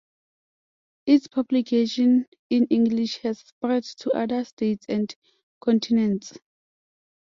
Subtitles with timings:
[1.05, 5.15] Its publication in English has spread to other states and
[5.59, 6.39] continents.